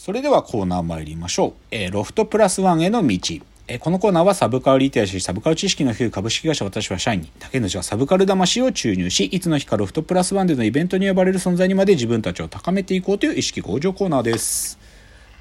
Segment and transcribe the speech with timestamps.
[0.00, 1.52] それではコーナー参りましょう。
[1.72, 3.18] えーロフトプラスワンへの道。
[3.66, 14.78] えーこのコーナーはサブカルリテラシー、サブカル知識の低い株式会社私は社員に、竹内はサブカル魂を注入し、いつの日かロフトプラスワンでのイベントに呼ばれる存在にまで自分たちを高めていこうという意識向上コーナーです。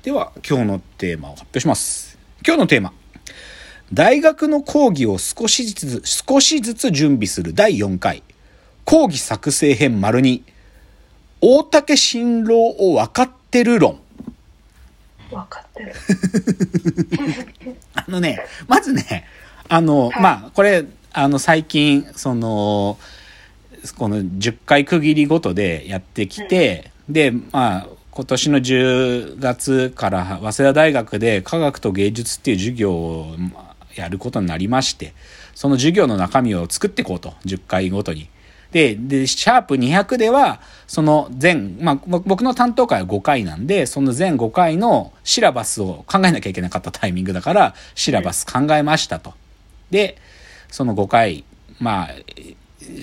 [0.02, 2.18] では、今日のテーマを発表します。
[2.44, 2.94] 今日のテーマ。
[3.94, 8.24] 大学の講義を少しずつ、少しずつ準備する第4回。
[8.86, 10.42] 講義作成編丸2。
[11.42, 14.00] 大竹新郎を分かってる論。
[15.30, 15.94] 分かってる。
[17.96, 19.26] あのね、まずね、
[19.70, 22.98] あの、はいまあ、これ、あの、最近、その、
[23.98, 35.14] この10回区切りごとでやってきて、で、まあ、今年の10月から早稲田大学で科学と芸術っていう授業をまあやることになりまして、
[35.54, 38.30] その授業の中身を作っていこうと、10回ごとに。
[38.78, 49.34] で、で、シャープ200では、その全、まあ、僕の担当会は5回なんで、その全5回のシラバスを考えなきゃいけなかったタイミングだから、シラバス考えましたと。
[49.90, 50.20] で、
[50.70, 51.44] その5回、
[51.80, 52.10] まあ、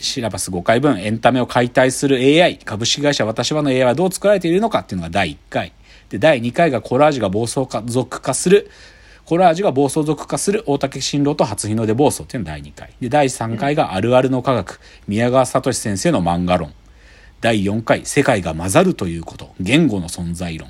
[0.01, 5.73] シラバス5回分、エンタメを解体する AI、株式会社私はの AI はどう作られているのかっていうのが第1回。
[6.09, 8.71] で、第2回がコラージュが暴走化族化する、
[9.27, 12.91] コラージュが暴走族化する大竹新郎と初日の出暴走っていうの第2回。
[13.01, 16.75] で、第3回があるあるの科学、宮川聡先生の漫画論。
[17.41, 20.69] 第4回、世界が混ざるということ、言語の存在論。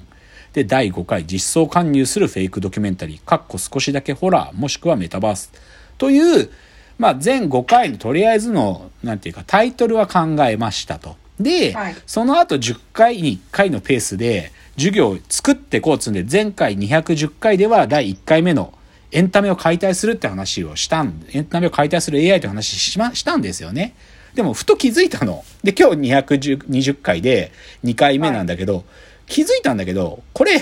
[0.52, 5.50] で、第5回、実装勧入するフェイクドキュメンタリー、かっこ少しだけホラー、もしくはメタバース。
[5.98, 6.50] という、
[6.96, 11.16] まあ、全5回のとりあえずの、なんていうか、タイトルは考えましたと。
[11.40, 18.72] で、はいその後10回に1回のペースで、授業を作ってこうっつうんで、前回210回では第1回目の
[19.12, 23.94] エンタメを解体するって話をしたん、エンタメを解体する AI という話しま、したんですよね。
[24.34, 25.44] でも、ふと気づいたの。
[25.62, 27.52] で、今日220回で
[27.84, 28.84] 2回目なんだけど、
[29.27, 30.56] 気づいたんだけど、これ、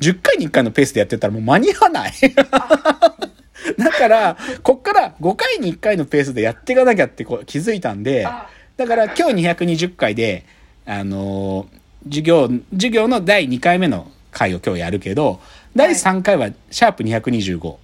[0.00, 2.12] 10回に1回のペースでやってたらもう間に合わない。
[3.78, 8.46] だから、こっから5回に1回のペースでやっていかなきゃってこう気づいたんであ、
[8.76, 10.44] だから今日220回で、
[10.86, 15.40] あのー授業、授業の第2回目の回を今日やるけど、
[15.74, 17.76] 第3回はシャープ225。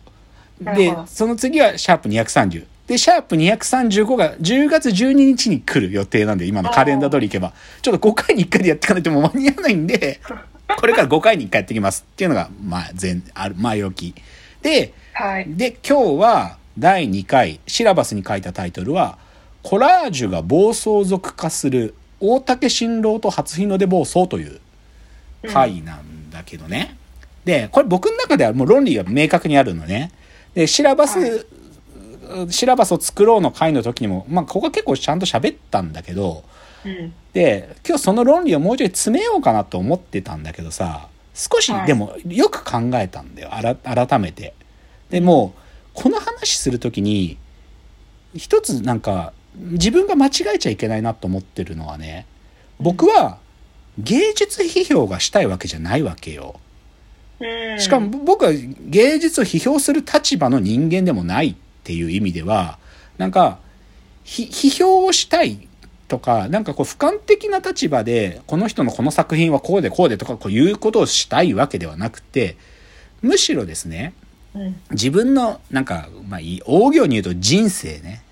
[0.60, 2.66] でなるほど、その次はシャープ230。
[2.86, 7.52] で、シャープ235が10月12日に来る予定なんで、今のカレンダー通りいけば、
[7.82, 10.20] ちょっと5回に1回でやっていかないともう間に合わないんで、
[10.76, 14.14] これから5回に1回やってきますっていうのが、まあ、前、ある、前置き。
[14.60, 15.46] で、はい。
[15.48, 19.18] で、今日は第2回、シラバスに書いたタイトルは、
[19.62, 24.60] コラージュが暴走族化する大竹新郎と初日の出暴走という
[25.52, 26.96] 回なんだけどね。
[27.44, 30.12] で、これ僕の中ではもう論理が明確にあるのね。
[30.54, 31.46] で、シラバス、はい
[32.48, 36.44] シラバスを作ろうの回の時にも、まあ、ここは結構ちゃんと喋ったんだけど、
[36.84, 37.12] うん。
[37.32, 43.50] で、今日その論理をもうちょい詰めようかなと思ってたんだけどさ、少しはいでもよく考えたんだよ。
[43.52, 44.54] あら改めて。
[45.10, 45.54] でも、
[45.92, 47.36] この話するときに、
[48.34, 52.26] 一つなんか、自分が間違えちゃいけないなと思ってるのはね、
[52.78, 53.38] 僕は
[53.98, 56.60] 芸術批評がしたいわけじゃないわけよ。
[57.40, 57.80] うん。
[57.80, 62.78] しかも僕は芸術を批評する立場の人間でもないっていう意味では、
[63.18, 63.58] なんか、
[64.24, 65.66] ひ批評をしたい
[66.08, 72.56] とか、なんかこう俯瞰的な立場で、この人のこの作品はこうでこうでとか、こういうことをしたいわけではなくて、
[73.22, 74.14] むしろですね、
[74.54, 74.80] うん。
[74.90, 78.22] 自分の、なんか、まあ大行に言うと人生ね。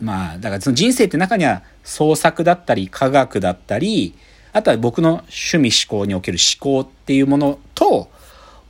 [0.00, 0.06] うん。
[0.06, 4.14] まあ、だからその人生って中には創作だったり科学だったり、
[4.52, 8.08] あとは僕の趣味思考における思考っていうものと、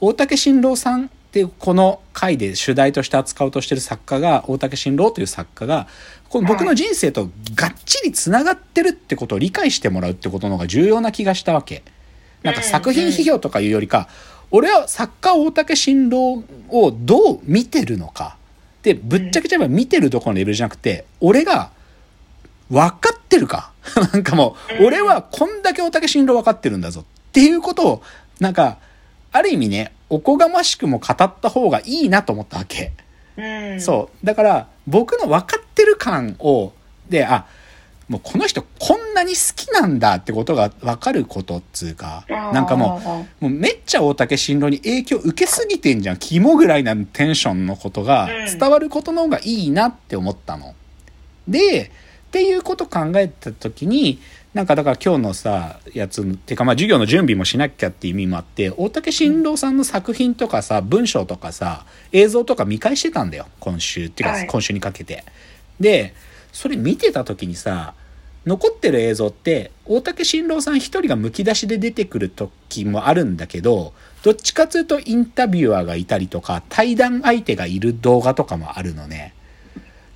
[0.01, 5.87] 大竹新郎さんっていうこの回で主題として扱おうとしてる作家が、大竹新郎という作家が、
[6.29, 11.83] この僕の人生とがっちり繋がってるってことを理解してもらうってことの方が重要な気がしたわけ。
[12.43, 14.09] なんか作品批評とかいうよりか、
[14.51, 18.37] 俺は作家大竹新郎をどう見てるのか。
[18.87, 21.71] で、ぶっちゃけちゃえば見てるところのレベルじゃなくて、俺が
[22.71, 23.73] 分かってるか
[24.15, 28.03] なんかもう、俺はこんだけ大竹新郎分かってるんだぞっていうことを、
[28.39, 28.79] なんか、
[29.33, 32.93] ある意味ね、おこがましくも語った方がいいなと思ったわけ。
[33.37, 33.81] うん。
[33.81, 34.25] そう。
[34.25, 36.73] だから、僕の分かってる感を、
[37.11, 37.47] で、あ、
[38.09, 43.01] もうこの人こんなに好きなんだってことが分かることっつうか、なんかも
[43.41, 46.17] う、もうめっちゃ大竹新郎に影響受けすぎてんじゃん。
[46.17, 50.75] 肝ぐらいなテンションのことがうん伝わることの方がいいなって思ったの。
[51.49, 51.91] で、
[52.29, 54.21] っていうこと考えた時に、
[54.55, 63.47] なんかだから今日のさ、やつ、てかまあ授業の準備もしなきゃっていう意味もあって、大竹新郎さんの作品とかさ、文章とかさ、映像とか見返してたんだよ。
[63.61, 64.07] 今週。
[64.07, 65.25] っていうかはい今週にかけて。
[65.79, 66.15] で、
[66.57, 67.93] それ見てた時にさ、
[68.47, 73.93] 残ってる映像って、大竹新郎さん一人がむき出しで出てくる時もあるんだけど、
[74.23, 79.35] どっちかというとインタビュアーがいたりとか、対談相手がいる動画とかもあるのね。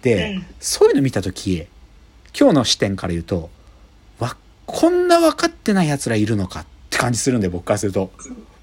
[0.00, 1.66] で、うんそういうの見た時
[2.34, 3.50] 今日の視点から言うと、
[4.18, 4.34] わ、
[4.64, 8.12] こんな分かってない奴らいるのかって感じするんで、僕からすると。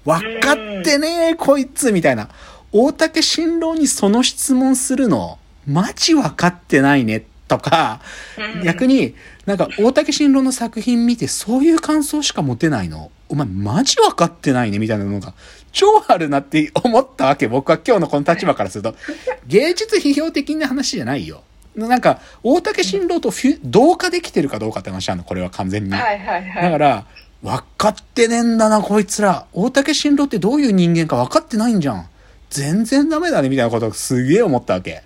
[0.04, 2.28] 分かってねえ、こいつみたいな。
[2.72, 8.00] 大竹新郎にその質問するの、マジ分かってないね、とか、
[8.36, 9.14] うん逆に、
[9.46, 13.10] なんか、大竹新郎の作品見て、そういう感想しか持てないの。
[13.28, 15.34] お前、マジ分かってないね、みたいなのが、
[15.72, 17.48] 超あるなって思ったわけ。
[17.48, 18.94] 僕は今日のこの立場からすると。
[19.48, 21.42] 芸術批評的な話じゃないよ。
[21.74, 23.32] なんか、大竹新郎と
[23.64, 25.92] 同化できてるかどうかって話なの、これは完全に。
[25.92, 26.62] はいはいはい。
[26.62, 27.04] だから、
[27.42, 29.46] 分かってねえんだな、こいつら。
[29.52, 32.08] 大竹新郎ってどういう人間か分かってないんじゃん。
[32.50, 35.02] 全然ダメだね、みたいなことをすげえ思ったわけ。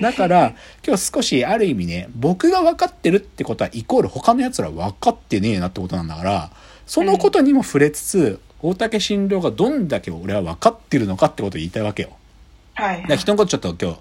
[0.00, 0.54] だから、
[0.86, 6.50] 今日少しある意味ね、僕が分かってるってことは、イコール他の奴ら分かってねえなってことなんだから、
[6.86, 12.10] そのことにも触れつつ、大竹新郎がどんだけ俺は分かってるのかってことを言いたいわけよ。
[12.74, 14.00] はいだから人のことちょっと今日、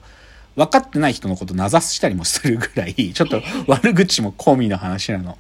[0.56, 5.38] 分かってない人のこと名指ししたりもするぐらい、ちょっと悪口も込みの話なの。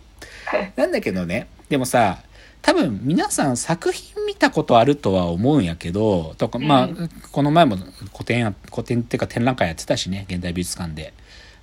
[0.75, 2.19] なんだけどね、でもさ、
[2.65, 7.77] 多分皆さん作品見たことあるとは思うんやけど、とか、まあ、うんこの前も
[8.11, 11.13] 古典や、古典っていうか展覧会やってたしね、現代美術館で。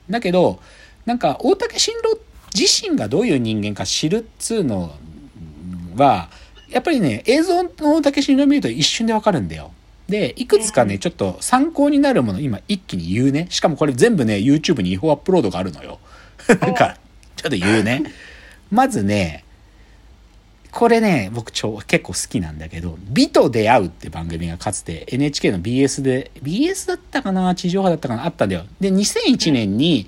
[0.09, 0.61] だけど、
[1.05, 2.17] なんか大竹新郎
[2.55, 4.93] 自身がどういう人間か知るっつうの
[5.97, 6.29] は、
[6.71, 9.73] やっぱりね、映像の大竹新郎見ると一瞬でわかるんだよ。
[10.09, 13.49] で、いくつかね、ちょっと参考になるもの、今一気に言うね。
[13.51, 15.99] しかもこれ全部ね、YouTube に違法アップロードがあるのよ。
[16.47, 16.97] だから、
[17.35, 18.05] ちょっと言うね。
[18.71, 19.43] まずね、
[20.73, 27.55] これね、僕超結構好きなんだけど、美と出会うって番組がかつて NHK の BS で、BS だったかな？
[27.55, 28.25] 地上波だったかな？
[28.25, 28.65] あったんだよ。
[28.81, 30.07] で、2001年に、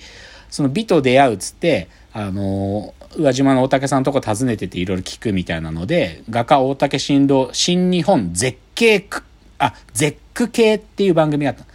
[0.48, 9.22] その美と出会うっつって、あのー、宇和島の大竹さんのとこ訪ねてていろいろ聞くみたいなので、画家大竹新郎新日本絶景区、
[9.58, 11.66] あ、絶句系っていう番組があった。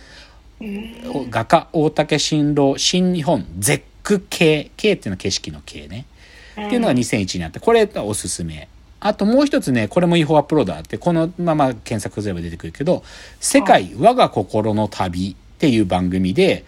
[1.14, 4.72] お画家大竹新郎新日本絶句系。
[4.76, 6.06] 系っていうのは景色の系ね、
[6.54, 8.68] っていうのが2001年あってこれがおすすめ
[9.00, 13.04] あともう一つねこれも違法アップロードあってこのまま検索すれば出てくるけど
[13.40, 16.66] 「世界我が心の旅」っていう番組で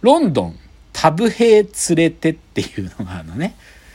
[0.00, 0.56] ロンドン
[0.92, 3.54] タブ兵連れてっていうのがあるのね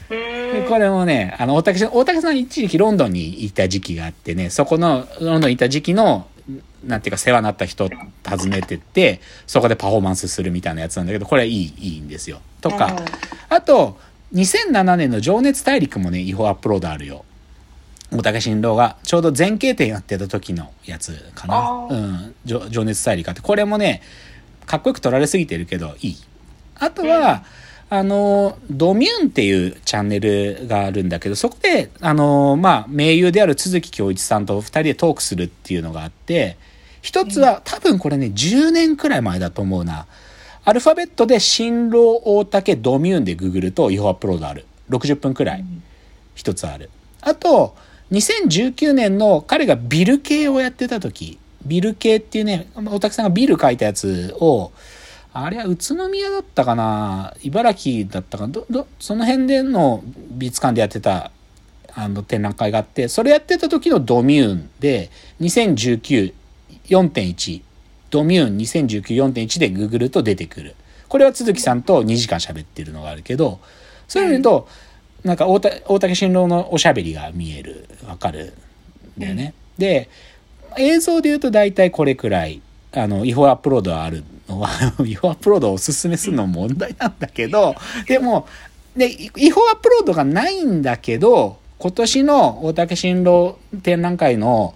[0.10, 6.28] でこれもね、あの、大竹さん、大竹さん一時期ロンドンにいた時期があってね、そこの、ロンドンにいた時期の、
[6.86, 7.90] なんていうか世話になった人を
[8.28, 12.42] 訪ねてって、そこでパフォーマンスするみたいなやつなんだけど、これいい、いいんですよ。
[12.62, 12.96] とか、
[13.50, 13.98] あと、
[14.34, 17.24] 2007年の情熱大陸もね、違法アップロードあるよ。
[18.18, 21.88] 大竹新郎が、ちょうど前景展やってた時のやつかな。
[21.90, 22.36] うん。
[22.46, 24.02] 情情熱大陸あって、これもね、
[24.66, 26.18] かっこよく撮られすぎてるけど、いい。
[26.76, 27.44] あとは、
[27.90, 36.58] あの、ドミューンっていうチャンネルがあるんだけど、そこで、あの、まあ、名優である都築恭一さんと二人でトークするっていうのがあって、
[37.02, 40.08] 一つは、多分これね、10年くらい前だと思うな。
[40.66, 44.66] アルファベットで、新郎大竹ドミューンでググると違法アップロードある。
[44.90, 45.66] 60分くらい。
[46.36, 46.90] 一つある。
[47.22, 47.76] あと、
[48.12, 54.72] 2019年の彼がビル系をやってた時、ビル系っていうね、大竹さんがビル書いたやつを、
[55.32, 61.32] あれは宇都宮だったかな茨城だったかど、ど、その辺での美術館でやってた、
[61.96, 65.10] あの展覧会があって、それやってた時のドミューンで、
[65.42, 66.34] 2019
[66.90, 67.62] 4.1、
[68.10, 69.02] ドミューン2019
[69.32, 70.76] 4.1でググると出てくる。
[71.08, 73.60] これは都築さんと2時間喋ってるのがあるけど、
[74.08, 74.68] そういうの見ると、
[75.24, 78.54] なんか大竹大竹新郎のおしゃべりが見える、わかる
[79.18, 79.54] んだよね。
[79.78, 80.10] で、
[80.78, 82.62] 映像で言うと大体これくらい、
[82.94, 84.70] あの、違法アップロードはあるのは、
[85.06, 87.76] 違法アップロードをおすすめするのも問題なんだけど、
[88.08, 88.48] でも、
[88.96, 94.76] で、違法アップロードがないんだけど、今年の大竹新郎展覧会の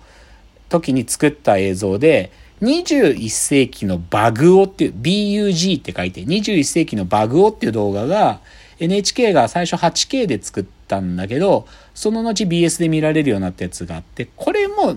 [0.70, 8.40] 時に作った映像で、21世紀のバグオっていう、BUG って書いて、21世紀のバグオっていう動画が、
[8.80, 14.96] NHK が最初 8K で作ったんだけど、その後 BS で見られるようになったやつがあって、これも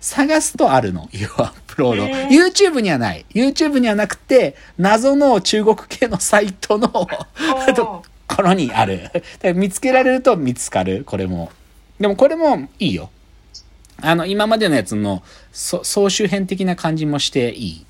[0.00, 1.08] 探すとあるの。
[1.12, 2.04] 違法アップロード。
[2.04, 3.24] へー YouTube にはない。
[3.34, 6.88] YouTube にはなくて、謎の中国系のサイトの
[7.74, 9.10] ところにある。
[9.54, 11.50] 見つけられると見つかる、これも。
[11.98, 13.10] でもこれもいいよ。
[14.02, 15.22] あの、今までのやつの
[15.52, 17.86] そ総集編的な感じもしていい。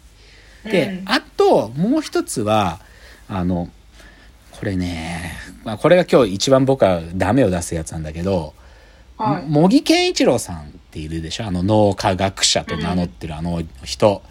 [0.70, 2.80] で、うんあと、もう一つは、
[3.28, 3.68] あの、
[4.58, 5.32] これね、
[5.64, 8.54] まあ、これが今日一番僕はダメを出すやつなんだけど、
[9.16, 9.44] はい。
[9.49, 11.46] 茂木健一郎さんっているでしょ？
[11.46, 14.23] あの脳科学者と名乗ってるあの人、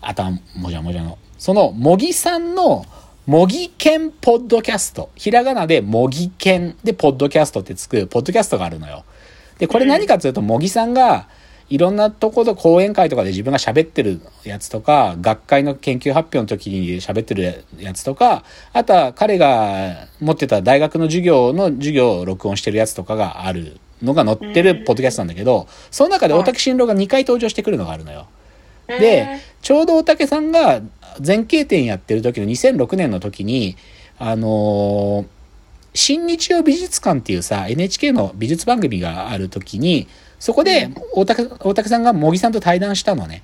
[0.00, 1.18] 頭もじゃもじゃの。
[1.38, 2.84] その茂木さんの
[3.26, 5.10] 模擬犬ポッドキャスト。
[5.14, 9.04] ひらがなで模擬犬でポッドキャストってつくポッドキャストがあるのよ。
[9.58, 11.28] で、これ何かというと、模擬さんが
[11.70, 28.26] いろんなところ講演会とかで自分が喋ってるやつとか、学会の研究発表の時に喋ってるやつとか、あとは彼が持ってた大学の授業の授業を録音してるやつとかがあるのが載ってるポッドキャストなんだけど、その中で大竹新郎が2回登場してくるのがあるのよ。
[28.88, 30.80] で、ちょうど大竹さんが
[31.24, 33.76] 前景展やってる時の2006年の時に、
[34.18, 35.26] あのー
[35.92, 40.06] 新日曜美術館っていうさ、NHK の美術番組がある時に、
[40.40, 43.42] そこで大竹、大竹さんが茂木さんと対談したのね。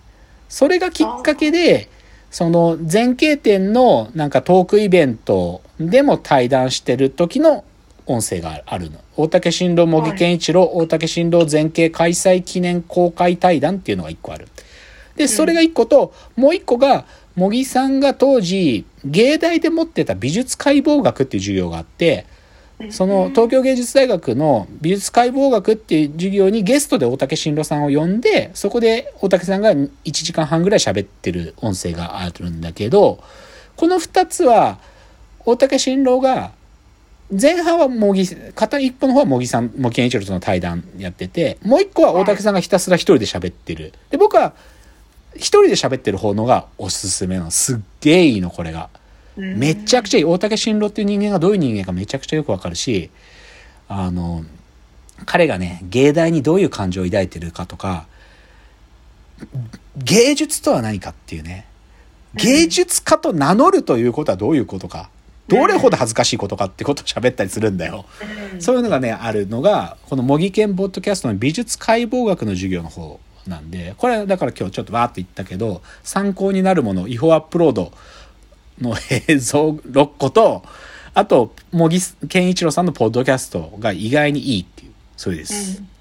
[0.49, 1.89] それがきっかけで、
[2.31, 7.65] その前景展のなんかトークイベントでも対談してる時の
[8.07, 8.99] 音声があるの。
[9.17, 14.49] 大竹新郎茂木健一郎、大竹新郎前景開催記念公開対談っていうのが一個ある。
[15.17, 22.27] で、それが一個と、もう一個が、茂木さんが当時、芸大で持ってた美術解剖学っていう授業があって、
[22.91, 33.23] その東京芸術大学の美術解剖学っていう授業にゲストで大竹新郎さんを呼んで、そこで大竹さんが1時間半ぐらい喋ってる音声があるんだけど、
[33.77, 34.79] この2つは、
[35.45, 36.53] 大竹新郎が、
[37.31, 43.93] 前半は茂木、片一方の方は茂木さん、茂木健一郎との対談やってて、もう一個は大竹さんがひたすら一人で喋ってる。
[44.11, 44.55] で、僕は
[45.35, 47.51] 一人で喋ってる方のがおすすめなの。
[47.51, 48.91] すっげえいいの、これが。
[49.37, 50.25] めちゃくちゃいい。
[50.25, 53.11] 大竹新郎っていう人間がどういう人間かめちゃくちゃよくわかるし、
[53.89, 54.45] あの、
[55.25, 58.07] 彼がね、芸大にどういう感情を抱いてるかとか、
[59.97, 61.67] 芸術とは何かっていうね、
[62.35, 65.11] 芸術家と名乗るということはどういうことか、
[65.49, 68.05] どれほど恥ずかしいことかってことを喋ったりするんだよ。
[68.59, 77.93] そういうのがね、あるのが、この模擬研ポッドキャストの美術解剖学の授業の方なんで、これだから今日ちょっとわーって言ったけど、参考になるもの、違法アップロード
[78.81, 78.97] の
[79.29, 80.63] 映像6個と、
[81.15, 85.79] あと、茂木健一郎さんのポッドキャストが意外にいいっていう、それです。
[85.79, 85.96] うん